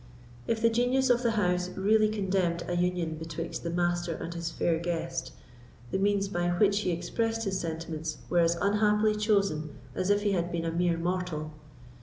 If 0.47 0.63
the 0.63 0.69
genius 0.71 1.11
of 1.11 1.21
the 1.21 1.33
house 1.37 1.69
really 1.77 2.09
condemned 2.09 2.63
a 2.67 2.75
union 2.75 3.17
betwixt 3.17 3.61
the 3.61 3.69
Master 3.69 4.15
and 4.15 4.33
his 4.33 4.49
fair 4.49 4.79
guest, 4.79 5.31
the 5.91 5.99
means 5.99 6.27
by 6.27 6.47
which 6.57 6.79
he 6.79 6.89
expressed 6.89 7.43
his 7.43 7.59
sentiments 7.59 8.17
were 8.27 8.39
as 8.39 8.55
unhappily 8.59 9.13
chosen 9.15 9.75
as 9.93 10.09
if 10.09 10.23
he 10.23 10.31
had 10.31 10.51
been 10.51 10.65
a 10.65 10.71
mere 10.71 10.97
mortal. 10.97 11.51